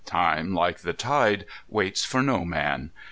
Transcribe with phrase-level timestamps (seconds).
[0.03, 2.89] Time, like the tide, waits for no man.